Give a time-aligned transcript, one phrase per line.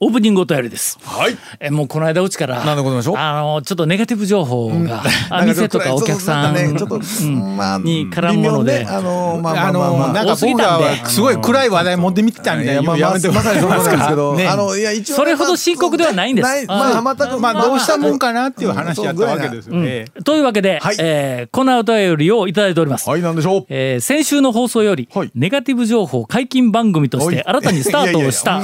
[0.00, 0.98] オープニングお便りです。
[1.04, 1.36] はい。
[1.60, 8.84] えもうこの間うちからあのちょっとネガティブ情報が、 あなん店とかお客さんちょっとねちょっと、まあ、に絡むもので。
[8.88, 14.48] あの、まあまあのなんか僕らはすごい暗い話題持ってみてたみたいなまあやめてもまさにそうなんですけど、ね。
[14.48, 16.66] あのいや一応ねそれほど深刻ではないんです。
[16.66, 20.06] まあまたまあどうしたもんかなっていう話やったわけですようんね。
[20.24, 23.66] というわけで、はいえーこのお便りをいただいております、はいなんでしょう。
[23.68, 28.60] えー先週の放送より、はいネガティブ情報解禁番組として新たにスタートをした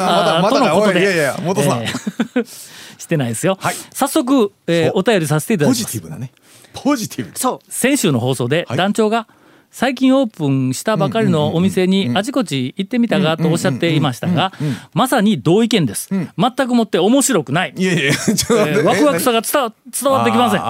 [0.51, 2.45] とのことでやいや戻すなー。
[2.99, 3.75] してないですよ、はい。
[3.93, 5.93] 早速、えーお便りさせていただポきます。
[5.93, 6.33] ジティブなね。
[6.73, 7.33] ポジティブ。
[7.35, 7.73] そう。
[7.73, 8.79] 先週の放送ではい。
[8.79, 9.27] 団長が
[9.73, 14.53] 最近オープンしたばかりのお店にあちこち行ってみたがとおっしゃっていましたが
[14.95, 16.09] まさに同意見です。
[16.11, 16.29] 全
[16.67, 17.75] くもって面白くない。
[17.77, 18.37] いやいや、ちょっ
[18.75, 20.61] とワクワクさが伝わ伝わってきません。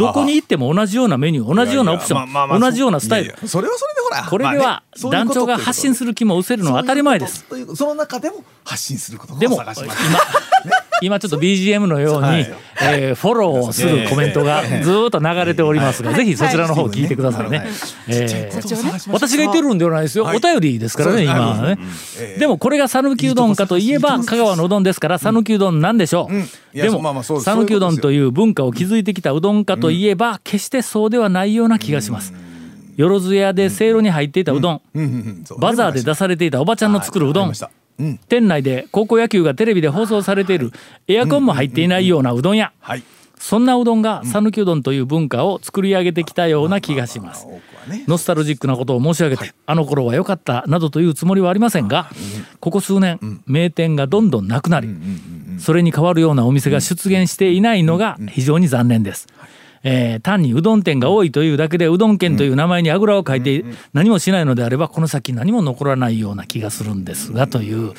[0.00, 3.36] どこに行っても同じようなメニュー同じようなオプション同じようなスタイル。
[3.46, 3.97] それはそれ。
[4.28, 7.44] これでは団長が発信する気も失せるのは当たり前です。
[7.76, 9.74] その中でも発信することをでも今
[11.00, 12.54] 今ちょっと BGM のように、はい。
[12.80, 17.66] えーフォローをするコメントがずーっと流れておりますが、ぜひそちらの方聞いてくださいね。
[18.08, 20.36] えー私が言ってるんではないですよ、はい。
[20.36, 21.78] お便りですからね今はね、
[22.18, 26.40] ええでもこれが讃岐うどんかといえば香川のうどんですから讃岐うどんなんでしょう、ん。
[26.40, 32.32] いやでも讃岐うどんという文化を築いてきたうどんかといえば、決してそうではないような気がします、
[32.98, 34.82] よろずやでせいろに入っていたうどん、
[35.58, 37.52] バザーで出されていたおばちゃんの作るうどん。
[38.28, 40.72] 店内で高校野球がテレビで放送されている
[41.06, 42.72] エアコンも入っていないようなうどん屋。
[42.80, 43.04] はい。
[43.38, 47.46] そんなうどんが讃岐うどんという文化を作り上げてきたような気がします。
[48.08, 52.08] ノスタルジックなことを申し上げて、あの頃は良かったなどというつもりはありませんが、
[52.58, 54.88] ここ数年、名店がどんどんなくなり、
[55.60, 59.28] それに代わるようなお店が出現していないのが非常に残念です。
[59.82, 67.94] えー単にうどん店が多いというだけでうどん県という名前にあぐらをかいて何もしないのであればこの先何も残らないような気がするんですがという、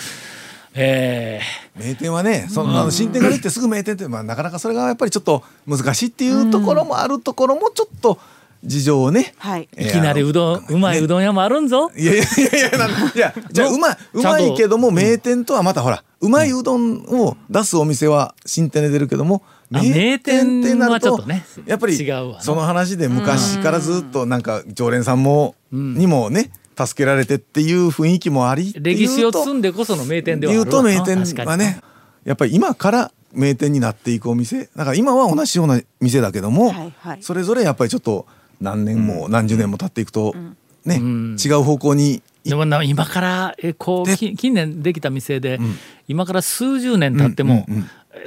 [0.76, 1.42] え
[1.78, 8.20] 名店はねその、あの新店ができてすぐ名店って、まあ、なかなかそれがやっぱりちょっと難しいっていうところもあるところもちょっと
[8.64, 9.70] 事情をね、はい。
[9.76, 11.92] えーーいきなりうどんうまいうどん屋もあるんぞ。
[11.96, 12.28] いやいやい
[12.62, 30.90] やいやなんいやじゃあうまいうまいけども名店とはまたほらうまいうどんを出すお店は新店で出るけどもあ名店ってなるはちょっとねやっぱりその話で昔からずっとなんか常連さんもにもね助けられてっていう雰囲気もあり歴史を積んんでこその名店ではあ言るわな。
[30.92, 31.82] うと名店はね
[32.24, 34.70] やっぱり今から名店になっていくお店。
[34.76, 37.24] だから今は同じような店だけども、はいはい。
[37.24, 38.26] それぞれやっぱりちょっと
[38.60, 40.34] 何年も何十年も経っていくと、
[40.86, 45.60] ね、違う方向にでもな今からえこうき近年できた店で、
[46.08, 47.66] 今から数十年経っても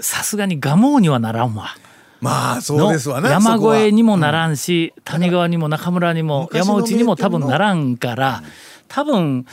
[0.00, 1.76] さすがに蒲生にはならんわ。
[2.20, 8.44] まあそうですわね山越えにもならんし、谷川にも中村にも山内にも多分ならんから
[8.86, 9.44] 多分、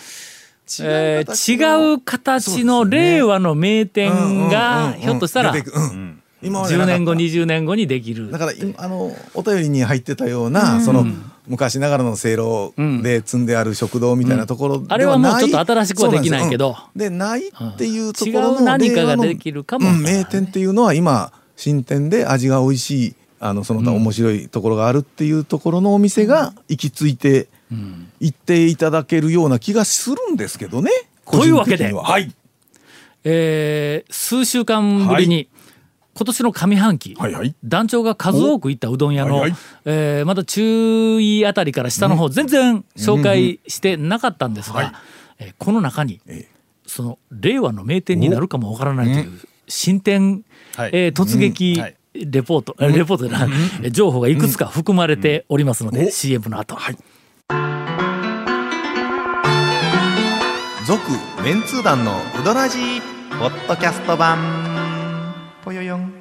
[0.82, 6.98] えー違う形の令和の名店がひょっとしたらうん今までな10かった。
[6.98, 8.32] 年後20年後にできる。
[8.32, 11.06] だから今あのお便りに入ってたような、その
[11.48, 16.78] 昔ながらのせいろで積んである食堂みたいなところではない、あれはもうちょっと新しくはできないけど。
[16.96, 27.48] でないっていうところの、違う何かができるかも名店っていうのは今新店で味が美味しいあのその他面白いところがあるっていうところのお店が行き着いて
[28.20, 30.92] 行っていただけるような気がするんですけどね。
[31.32, 32.20] というわけでは。
[32.20, 32.32] い。
[33.24, 35.50] えー数週間ぶりに、
[36.16, 37.56] 今年の上半期、はいはい。
[37.64, 39.60] 団長が数多く行ったうどん屋の、はいはい。
[39.86, 44.94] えーまだ中位あたりから下の方、全然紹介してなかったんですが、
[45.40, 46.48] えーこの中に、え
[46.86, 50.44] その令和の名店になるかもわからないという新店、
[50.76, 50.90] はい。
[50.94, 51.82] えー突撃、うん。
[51.82, 51.96] はい。
[52.14, 56.76] レポート、えレポー情報がいくつか含まれておりますので、CM の後、
[60.86, 61.02] 続
[61.44, 63.02] メンツー団のウドラジー
[63.40, 64.69] ポッドキャスト版
[65.70, 66.12] ぽよよん。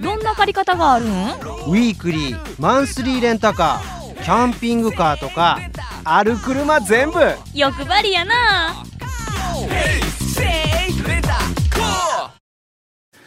[0.00, 1.08] どんな借り方があるん？
[1.08, 5.58] ウィークリーマンスリーレンタカーキャンピングカーとか
[6.04, 7.18] ある車全部。
[7.52, 8.84] 欲張りやな。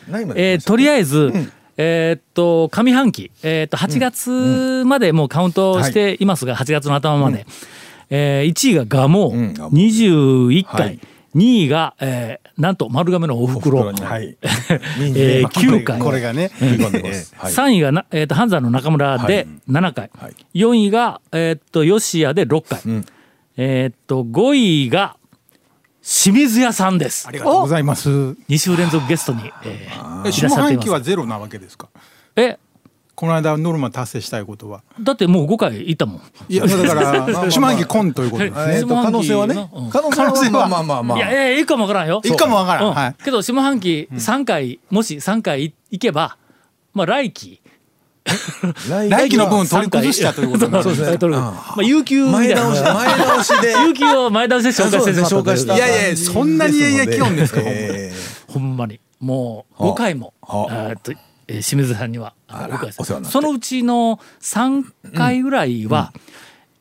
[0.07, 1.33] 何までえーとりあえず、
[1.75, 7.45] えーっと上半期、えーっと8月までもうカウントしていますが、8月の頭まで、
[8.09, 10.99] えー1位が蒲生、うん蒲21回、はい。
[11.35, 14.35] 2位が、えーなんと丸亀のおふくろはい。
[15.15, 15.99] えー9回。
[15.99, 17.33] これがね、食い込んでます。
[17.37, 17.53] はい。
[17.53, 20.35] 3位がな、えー、と半山の中村で7回、はい。
[20.55, 23.05] 4位が、えー、と吉谷で6回、ん。
[23.55, 25.15] えー、と5位が、
[26.01, 27.27] 清水屋さんです。
[27.27, 28.09] ありがとうございます。
[28.09, 30.89] 2週連続ゲストに、えーえ下いらっしゃって半期います。
[30.91, 31.87] はゼロなわけですか？
[32.35, 32.57] え
[33.19, 34.81] この間ノルマ達成したいことは。
[35.01, 36.21] だってもう5回行ったもん。
[36.47, 38.75] いやだから下半期コンということですえね。
[38.77, 39.69] えーと可能性はね。
[39.73, 39.89] うん。
[39.89, 40.51] 可能性はは。
[40.51, 41.17] まあまあまあまあ。
[41.17, 42.21] いやいやいいかもわからんよ。
[42.23, 42.85] いいかもわからん。
[42.85, 42.93] うん。
[42.93, 43.15] はい。
[43.21, 46.37] けど下半期3回、もし3回行けば
[46.93, 47.61] まあ来期
[48.89, 51.17] 来来期の分取り崩したということなん そうですね。
[51.27, 52.79] まあ有給前倒し。
[52.81, 53.73] 前倒しで。
[53.85, 57.59] 有給を前倒しで紹介して紹介したといやいやそんなにいやいや気温ですか？
[57.65, 58.13] え
[58.47, 59.01] ほんまに。
[59.19, 60.73] もう5回も、はあ。
[60.91, 61.17] えーっとえー
[61.49, 62.33] 清水さんには
[63.23, 66.13] そのうちの3回ぐらいは、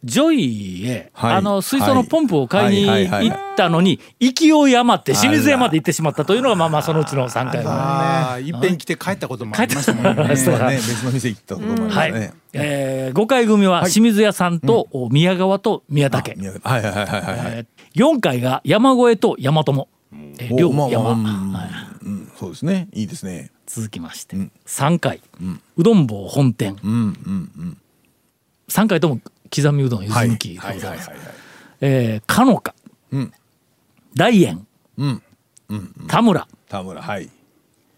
[0.04, 3.30] ジョイへ、はいあの水槽のポンプを買いにはいはいはい。
[3.30, 7.74] 行ったのに勢い余って清水屋まで行ってしまったというのがまあまあそのうちの3回ぐら。
[7.74, 7.78] い。
[7.78, 10.14] ああいっぺん来て帰ったこともありましたもんね。
[10.14, 12.12] ね 別の店行ったこともありまはい。
[12.12, 12.32] すね。
[12.52, 17.36] えー、5回組は清水屋さんと宮川と宮武、はいはいはいはいはい。
[17.46, 19.88] えー、4回が山越えと山友、
[20.38, 21.52] えー、両おまあ山、まあうん。
[21.52, 21.68] はい。
[21.82, 21.87] うん
[22.38, 22.88] そうですね。
[22.92, 23.50] いいですね。
[23.66, 25.20] 続きまして、3回、
[25.76, 27.12] うどん坊本店、うんうん
[27.58, 27.78] うん。
[28.68, 29.20] 3回とも
[29.52, 31.10] 刻みうどんゆずはい抜きでごはいざます
[32.26, 32.76] かのか、
[33.10, 33.32] うん。
[34.14, 34.66] 大円、
[34.98, 35.22] うん。
[36.06, 36.46] 田村。
[36.68, 37.28] 田村はい。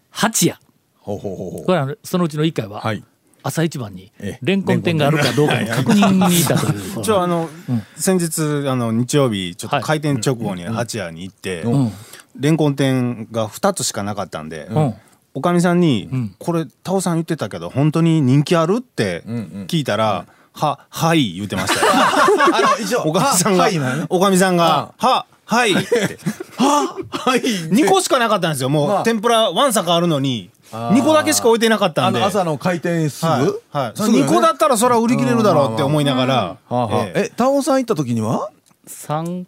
[0.09, 0.59] 八谷
[0.99, 1.65] ほうほうほうほう。
[1.65, 3.03] これはそのうちの1回は、はい。
[3.43, 4.39] 朝一番にええ。
[4.41, 7.01] レンコン店があるかどうかの確認に行ったという。
[7.03, 7.49] ちょあの、
[7.95, 11.91] 先日あの日曜日ちょっと開店直後に八谷に行って、うん。
[12.39, 14.93] レンコン店が2つしかなかったんで、うん。
[15.33, 16.35] おかみさんに、ん。
[16.39, 23.69] これタオさん言ってたけど本当に人気ある?」ってんうん聞いたら「ははい」言ってましたおかみさんが、
[24.09, 26.17] おかみさんが「ははい」って。
[26.57, 27.41] はい。
[27.41, 28.69] 2個しかなかったんですよ。
[28.69, 29.03] もう、まあ。
[29.03, 32.19] 天ぷらワンサカあるのに2個だけしか置いてなかったんで。
[32.19, 33.45] あの朝の開店すはい。
[33.45, 33.61] ぐ。
[33.71, 34.31] はい、すぐよね。
[34.31, 37.23] 2個だったらそれは売り切れるだろうって思いながら、ええ。
[37.27, 38.49] えタオさん行った時には
[38.87, 39.45] ？3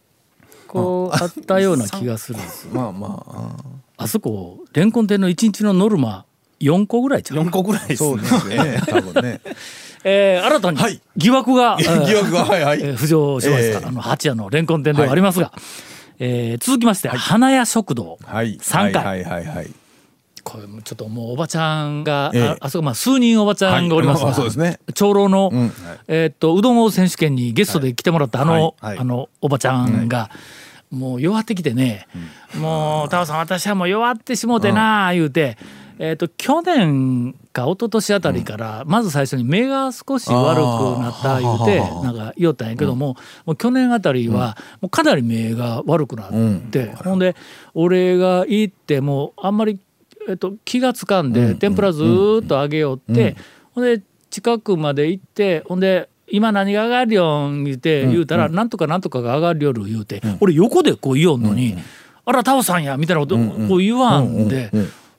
[0.68, 2.40] 個あったような気がする
[2.72, 3.24] まあま
[3.98, 4.04] あ。
[4.04, 6.25] あそこレンコン店の1日のノルマ
[6.60, 8.10] 4個ぐらいちゃう？4個ぐらいですね。
[8.10, 8.81] そうですよね。
[8.88, 9.42] 多分ね。
[10.06, 11.02] えー新たにはい。
[11.16, 12.80] 疑惑が、 えー疑惑がはいはい。
[12.81, 13.86] えー浮上しました、ええ。
[13.86, 15.54] あの八谷のレンコン店ではありますが、
[16.20, 18.58] えー続きまして、花屋食堂、はい。
[18.58, 19.72] 3回、はいはいはいはい。
[20.44, 22.44] これもちょっともうおばちゃんが、ええ。
[22.50, 24.19] ああそこまあ数人おばちゃんがおります。
[24.19, 24.34] が、はい。
[24.34, 24.80] あそうですね。
[24.94, 25.72] 長老の、ん。
[26.07, 28.74] えーっとうどん王選手権にゲストで来てもらったあの、はい。
[28.81, 28.98] はい。
[29.00, 30.30] あのおばちゃんが、
[30.92, 32.07] もう弱ってきてね、
[32.60, 35.57] もうタオさん私はもう弱ってしもうてなあ言うて、
[35.98, 43.16] えーっと去年か一昨年あたりから、まず最初に目が少し悪くなった言うてなんか言おったんやけども,、
[43.46, 46.31] もう去年あたりはもうかなり目が悪くなっ
[46.72, 47.36] て、ほんで
[47.74, 49.80] 俺が行ってもうあんまり、
[50.28, 53.36] えっと、気がつかんで、天ぷらずーっと揚げよって、
[53.74, 58.70] ほんで近くまで行ってほんで今何が上がるよん言うて言うたら、なん。
[58.70, 61.75] とかなんとかが上がるよる言うて、俺横でこう言おんのに
[62.25, 64.72] 「あらタオさんや」みたいなことこう言わんで。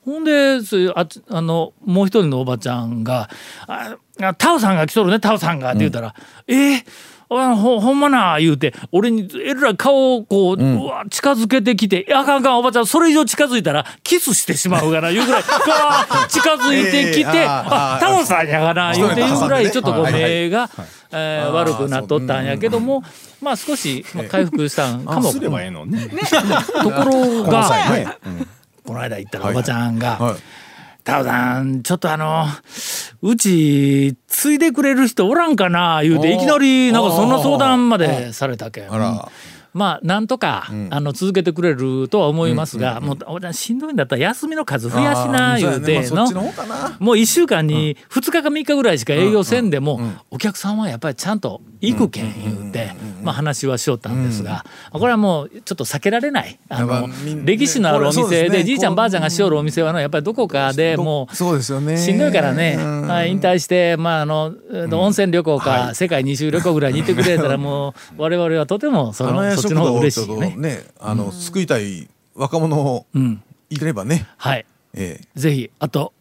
[0.04, 0.58] ほんで
[0.94, 3.30] ああのもう一人のおばちゃんが
[3.66, 6.14] 「ああタオさんが来とるねタオさんが」って言うたら
[6.46, 6.84] 「えー
[7.40, 20.22] あほほんまな」言うて俺にえらい顔をこう,、うわ近づけてきて「あかんあかんおばちゃんそれ以上近づいたらキスしてしまうがな」言うぐらいガーッ近づいてきて「えーあタオさんやがな」言うて言うぐらいちょっとこうはいはい。
[20.22, 20.70] 目が、
[21.12, 23.02] えー悪くなっとったんやけども
[23.40, 25.30] まあ少し、まあ、回復したんかも。
[25.30, 26.08] すればええのね。
[26.82, 28.06] ところが、はい
[28.86, 30.34] この間行ったらおばちゃんが「はい
[31.04, 32.46] タオさんちょっとあの
[33.22, 38.90] うち継いでくれる人おらんかな」言うていきなりなんかそんな相談までされたけん。
[39.74, 46.96] まあなんとか、あの続けてくれるとは思いますが、もうおばちゃんしんどいんだったら休みの数増やしな言うてのねまあ。
[46.98, 50.00] もう1週間に2日か3日ぐらいしか営業せんでも
[50.30, 57.08] お客さんはやっぱりちゃんと行くけん言うてまあ話はしよったんですがこれはもうちょっと避けられないあの
[57.44, 61.96] 歴史のあるお店でじいちゃんばあちゃんがしよるお店はのやっぱりどこかでもうそうですよね。
[61.96, 63.06] しんどいからね、うん。
[63.06, 70.56] まあ、引退して、まああの温泉旅行か、世界二周旅行ぐらいに行ってくれたら もう我々はとてもそのそっち嬉ちょっとしいね。
[70.56, 74.26] ね、あの救いたい若者をうん、いればね。
[74.36, 74.66] はい。
[74.94, 76.12] ええ、ぜひあと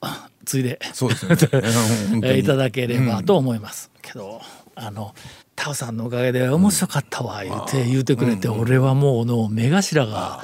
[0.45, 1.35] ついで、そうですね。
[2.23, 4.41] えいただければと思います、けど
[4.75, 5.13] あの
[5.55, 10.43] タオさんのおかげで面白かったわ言うて言うてくれて、俺はもうの目頭が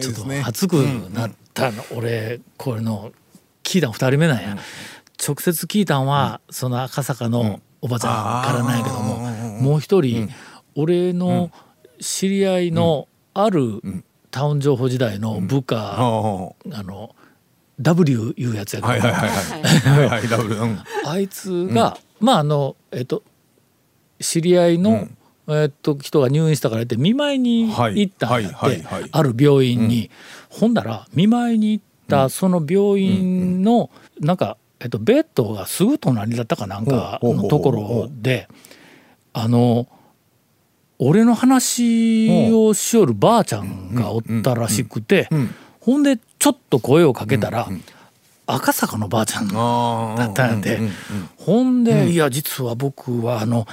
[0.00, 0.74] ちょっと熱く
[1.12, 3.12] なったの、俺これの
[3.62, 4.56] 聞いたん2人目なんや、
[5.24, 8.12] 直接聞いたんは、その赤坂のおばちゃん
[8.46, 9.18] からなんやけども、
[9.60, 10.30] もう一人、
[10.74, 11.50] 俺の
[12.00, 13.80] 知り合いのある
[14.30, 17.14] タウン情報時代の部下、あの
[17.80, 19.62] W いうやつやけど、いはいはいはい。
[19.62, 20.08] はい。
[20.08, 20.78] はいダブルうん。
[21.06, 23.22] あいつが、まああのえっと
[24.20, 25.08] 知り合いの、
[25.46, 30.10] えーっと人が入院したからって見舞いに行ったんやはいってある病院に、
[30.48, 33.90] ほんだら見舞いに行ったその病院の
[34.20, 38.48] なんか、えっと、ベッドがすぐ隣だったかなんかのところで
[39.32, 39.86] あの
[40.98, 45.28] 俺の話をしよるばあちゃんがおったらしくて
[45.80, 47.68] ほんでちょっと声をかけたら
[48.50, 50.80] 赤坂のばあちゃんあだったんやて、
[51.36, 53.66] ほんで、いや実は僕はあの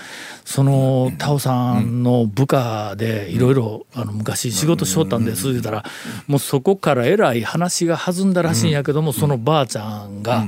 [0.44, 5.86] そのタオさんの部下でいろいろあの昔仕事しとったんです言うたら
[6.28, 10.48] もうそこからえらい話が弾んだらしいんやけどもそのばあちゃんが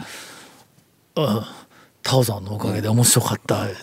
[1.15, 1.43] 「うん
[2.03, 3.75] タオさんのおかげで面白かった」って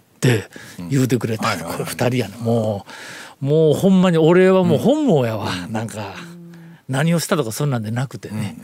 [0.90, 2.86] 言うてくれたこれ二人やねも
[3.40, 5.50] うもうほんまに俺はもう本望やわ。
[5.68, 6.14] なんか
[6.88, 8.56] 何をしたとかそんなんでなくてね。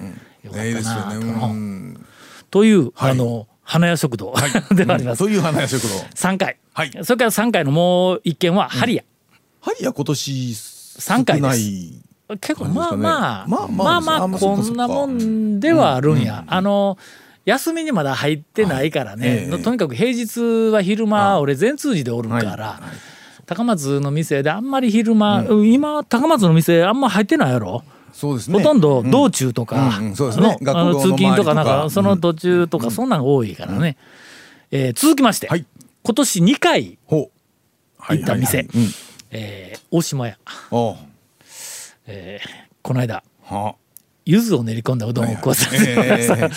[0.43, 1.00] よかっいいですよね。
[1.02, 2.07] たなとうん。
[2.50, 3.11] という、はい。
[3.11, 4.35] あの花屋食堂
[4.75, 5.19] ではあります。
[5.19, 5.88] という花屋食堂。
[5.88, 6.90] 3回、はい。
[7.02, 9.05] それから3回のもう一件はハリヤ、
[9.61, 11.59] はいや今年三回です。
[12.40, 16.97] 結構まあまあまあまあまあまあこんなもんではあるんや、あの
[17.44, 19.59] 休みにまだ入ってないからね、ええ。
[19.59, 23.47] とにかく平日は昼間俺全通寺でおるから、はい。
[23.47, 27.82] 高松の店であんまり昼間、今高松の店あんま入ってないやろ、
[28.12, 28.59] そうですね。
[28.59, 30.16] ほとんど道中とか、うんうん。
[30.16, 30.56] そうですね。
[30.61, 33.97] の通勤とかなんかかその途中とかそんなんが多いからね、
[34.70, 35.66] えー続きまして、はい。
[36.02, 37.30] 今年2回行
[38.14, 38.59] った店。
[38.59, 38.90] はいはいうん。
[39.32, 40.38] えー大島屋、
[42.06, 42.49] えー
[42.82, 43.23] この間。
[43.42, 43.75] は
[44.27, 46.50] 柚子を練り込んだうどんを食わさせてもらいました、ええ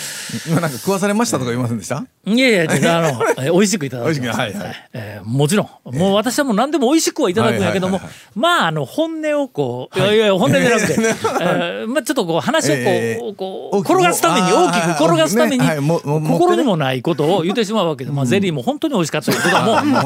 [0.50, 2.04] 今なんか食わされましたとか言いませんでした？
[2.26, 4.88] いやいや、あの、 えー美味しくいただきましくはいはい。
[4.92, 10.02] えーもちろん、もう私はもう何でも美味しくはいただくんやけどもはいはいはい、まあ、あの、本音をこう、い。
[10.02, 20.00] やいや、本音じゃなくて、 えーまあ、ちょっとこう、話をこう、えーこう、転がすために、大きく転がすために、ね心にもないことを言ってしまうわけで、まあ、ゼリーも本当に美味しかったけども、も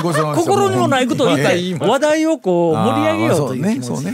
[0.00, 4.12] うごちそうさまでした心にもないことを言いたい、話題をこう、盛り上げようという気持ちが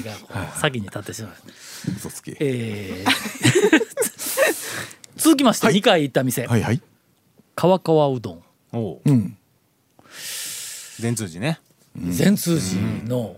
[0.56, 1.32] 先に立ってしまう。
[1.96, 2.36] 嘘つき。
[2.40, 3.10] えー。
[5.16, 6.80] 続きまして、2回行った店、はいはい。
[7.54, 8.42] 川川うどん。
[8.72, 9.00] おう。
[9.04, 9.36] うん。
[10.98, 11.60] 善通寺ね。
[11.96, 13.36] 善通寺の、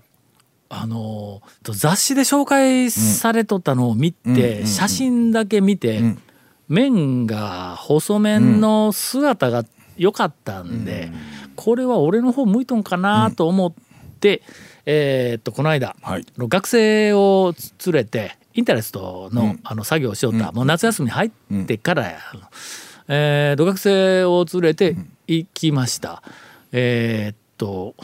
[0.70, 6.20] あの雑誌で紹介されとったのを見て、写真だけ見て、ん。
[6.68, 9.64] 麺が細麺の姿が
[9.96, 11.10] 良かったんで、
[11.56, 13.72] これは俺の方向いとんかなと思っ
[14.20, 14.42] て、
[14.86, 16.26] えーっとこの間、はい。
[16.38, 17.54] 学生を
[17.86, 21.30] 連れてインタレストの,、あの作業をしよった、もう夏休みに入っ
[21.66, 22.18] てからや、
[23.08, 26.22] えーと学生を連れて行きました。
[26.72, 27.94] えーっと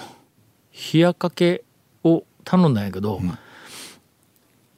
[0.92, 1.64] 冷やかけ
[2.04, 3.20] を頼んだんやけど、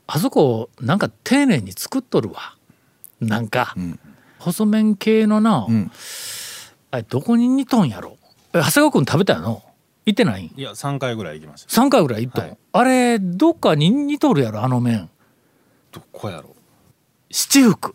[0.09, 2.57] あそこなんか丁寧に作っとるわ。
[3.21, 3.77] なんか、
[4.41, 5.93] 細麺系のな、ん。
[6.91, 8.19] あれどこに似とんやろ。
[8.53, 9.63] え長谷川君食べたやの？
[10.07, 10.51] 行ってない？
[10.55, 11.83] いや3回ぐらい行きました。
[11.83, 12.59] 3回ぐらい行っとん、はい。
[12.73, 14.63] あれどっかに似とるやろ？
[14.63, 15.09] あの麺
[15.91, 16.55] どこやろ？
[17.31, 17.95] 七福。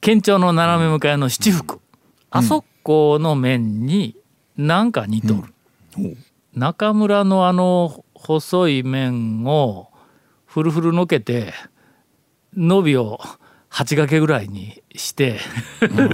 [0.00, 1.80] 県庁の斜め向かいの七福、
[2.28, 4.14] あそこの麺に
[4.54, 5.32] なんか似と
[5.96, 6.18] る、
[6.52, 9.90] 中村のあの細い麺を
[10.44, 11.54] フルフルのけて
[12.54, 13.18] 伸びを
[13.70, 15.40] 8掛けぐらいにして。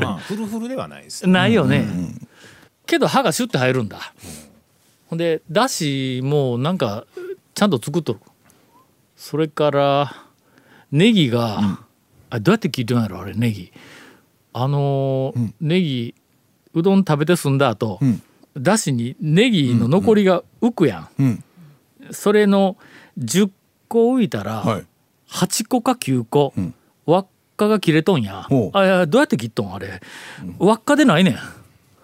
[0.01, 1.85] まあフルフルではないですよ ないよね、
[2.87, 3.99] けど歯がシュッて入るんだ、
[5.11, 7.05] ほんでだしもなんか
[7.55, 8.21] ちゃんと作っとる。
[9.17, 10.27] それから
[10.93, 11.81] ネギが、
[12.31, 13.73] あどうやって聞いてんやろあれネギ。
[14.53, 16.15] あのーネギ
[16.75, 18.23] うどん食べて済んだ後、ん。
[18.57, 21.45] だしにネギの残りが浮くやん、うん。
[22.13, 22.77] それの
[23.19, 23.51] 10
[23.89, 24.87] 個浮いたら、はい。
[25.29, 26.73] 8個か9個、ん。
[27.07, 27.27] 輪っ
[27.57, 28.47] かが切れとんや。
[28.73, 30.01] あいやどうやって切っとんあれ。
[30.61, 31.37] 輪っかでないね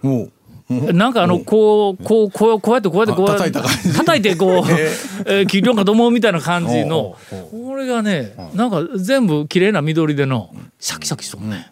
[0.03, 0.33] ん。
[0.69, 3.63] なんかあのこうこうこうこうやってこうやってこうやってあ
[3.99, 4.51] 叩いてこう、
[5.31, 5.47] えー。
[5.47, 7.17] 切りようかと思うみたいな感じの。
[7.53, 11.71] これがねなんか全部綺麗な緑でのシャキシャキしとんね。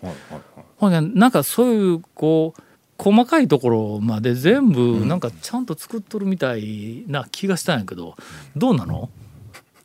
[0.76, 2.62] ほんでなんかそういうこう
[2.96, 8.14] 細かいところまで全部なんかちゃんと作っとるみたいな気がしたんやけど
[8.56, 9.10] どうなの？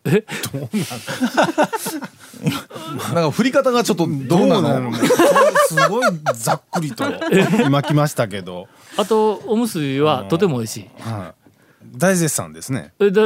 [0.06, 0.24] え？
[0.54, 0.68] な
[3.12, 4.94] んか振り方がちょっとどうなの？
[4.94, 7.04] すごいざっくりと
[7.66, 8.68] 今来ましたけど、
[8.98, 10.90] あとおむすびはとても美味しい。
[11.00, 12.94] はい、大絶賛ですね。
[13.00, 13.22] えだ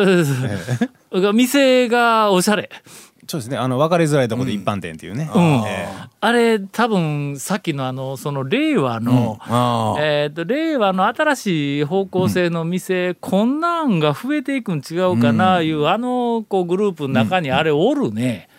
[1.22, 2.70] だ店がおしゃれ。
[3.28, 3.58] そうですね。
[3.58, 5.44] あの分かりづらいところで一般店っていうね、うん。
[5.66, 5.88] え
[6.20, 10.02] あれ多分さっきのあのその令和の、ああ。
[10.02, 18.50] えー、と令和の新しい方向性の店、こんなんが増えていくん違うかないう、あのこうグループの中にあれおるね、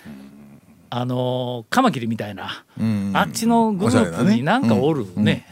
[0.96, 3.10] あのカマキリみたいな、うん。
[3.14, 5.44] あっちのグループになんかおるね。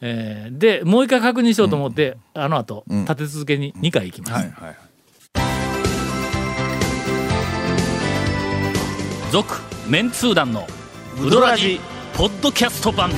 [0.00, 4.32] えーでもう一回確認しようと思って、あの後、立て続けに2回行きます。
[4.32, 4.76] はいはい
[9.30, 10.66] 続メンツー団の
[11.22, 11.78] ウドラジ
[12.16, 13.10] ポッドキャスト版。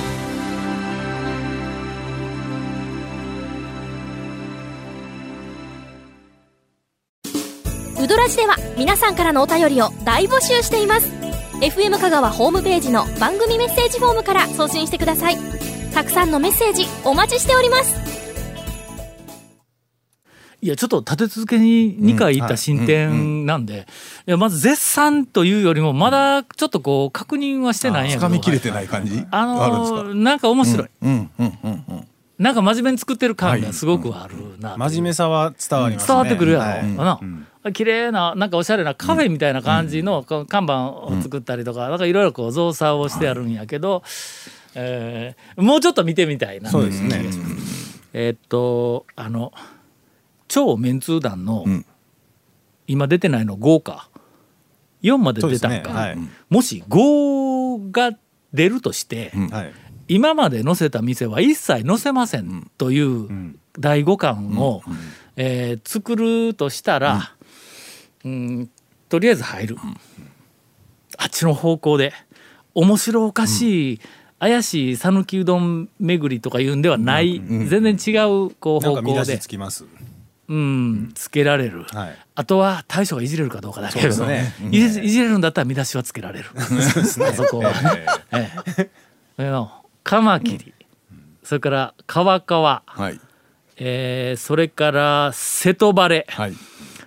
[7.99, 11.20] ウドラジでは皆さんからのお便りを大募集しています
[11.61, 15.37] FM 香川ホームページの番組メッセージフォームから送信してください。
[15.93, 18.01] たくさんのメッセージお待ちしております。
[20.63, 23.87] いやちょっと立て続けに2回行った進展なんで、
[24.27, 28.27] いやまず絶賛というよりもまだちょっとこう確認はしてないんやけど。
[28.27, 29.23] 掴みきれてない感じ？
[29.31, 30.03] ああるんですか？
[30.03, 32.07] のーなんか面白い、うんうんうんうん
[32.41, 36.09] なんか真面目に作ってる感がすごくあるな、真面目さは伝わりますね。
[36.09, 36.89] 伝わってくるやろ、はい。
[37.63, 37.73] な。
[37.75, 44.03] 綺麗ななんかおしゃれなカフェみたいな感じの看板を作ったりとか、なんかいろいろこう造作をしてあるんやけど、
[44.75, 46.71] えーもうちょっと見てみたいな。
[46.71, 47.27] そうですね。
[48.15, 49.53] えーっとあの
[50.49, 51.85] 超メンツー団の、ん。
[52.87, 54.09] 今出てないの5か
[55.03, 55.95] 4まで出たんか、ね。
[55.95, 56.19] はい。
[56.49, 58.13] もし5が
[58.55, 63.61] 出るとして、はい今まで載せた店は一切載せませんというん。
[63.79, 64.83] 第5巻を、
[65.37, 67.33] えー作るとしたら、
[68.25, 68.71] うん。
[69.09, 69.77] とりあえず入る、
[71.17, 72.13] あっちの方向で。
[72.75, 74.01] 面白おかしい、
[74.41, 79.39] 怪しい讃岐うどん巡りとかいうんではない、全然違うこう方向で。
[80.49, 82.19] うん、つけられる、はい。
[82.35, 84.53] あとは大将がいじれるかどうかだけど、ね。
[84.73, 86.63] いじいじれるんだったら見出しはつけられる、あ
[87.33, 87.73] そこは。
[88.33, 88.51] え
[89.39, 89.80] え
[90.11, 90.75] カマキリ、
[91.45, 93.21] それから川川、はい。
[93.77, 96.53] えーそれから瀬戸バレ、はい。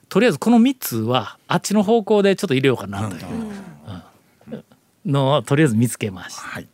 [0.08, 3.24] とりあえずこの3つはあっちの方向でちょっと入れようかなという。
[4.54, 4.64] うん。
[5.06, 6.68] のをとりあえず見つけました、はい。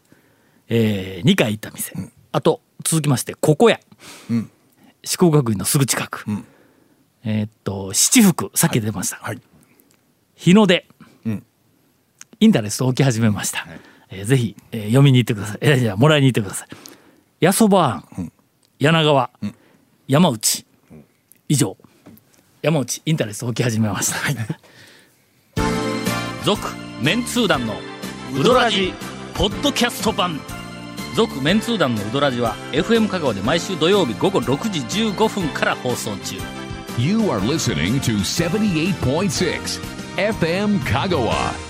[0.67, 1.95] え2回行った店、
[2.31, 3.79] あと続きましてここや、
[4.31, 4.51] ん。
[5.03, 6.45] 四国学院のすぐ近く、ん。
[7.23, 9.41] えーっと七福さっき出ました、はい。
[10.35, 10.85] 日の出、
[11.25, 11.43] うん。
[12.39, 13.65] インタレスト置き始めました、
[14.09, 17.45] えーぜひ、えー読みに行ってください、えーじゃあもらいに行ってください。
[17.45, 18.31] 八そば庵、
[18.79, 19.29] 柳川、
[20.07, 20.65] 山内
[21.47, 21.77] 以上。
[22.61, 24.17] 山内インタレスト置き始めました。
[26.43, 26.67] 続、
[27.01, 27.75] メンツー団の
[28.37, 28.93] ウドラジ
[29.33, 30.39] ポッドキャスト版。
[31.15, 36.35] 続メンツー団のウドラジは FM 香川で毎週土曜日午後6時15分から放送中。
[36.97, 39.79] You are listening to 78.6
[40.17, 41.68] FM Kagawa.